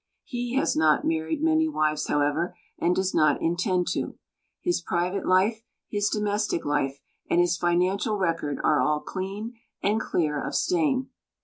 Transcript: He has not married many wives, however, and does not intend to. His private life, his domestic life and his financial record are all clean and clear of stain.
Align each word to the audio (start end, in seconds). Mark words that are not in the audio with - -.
He 0.23 0.55
has 0.55 0.75
not 0.75 1.05
married 1.05 1.43
many 1.43 1.67
wives, 1.67 2.07
however, 2.07 2.57
and 2.79 2.95
does 2.95 3.13
not 3.13 3.39
intend 3.39 3.87
to. 3.89 4.17
His 4.59 4.81
private 4.81 5.27
life, 5.27 5.61
his 5.89 6.09
domestic 6.09 6.65
life 6.65 6.99
and 7.29 7.39
his 7.39 7.55
financial 7.55 8.17
record 8.17 8.57
are 8.63 8.81
all 8.81 9.01
clean 9.01 9.53
and 9.83 10.01
clear 10.01 10.41
of 10.41 10.55
stain. 10.55 11.11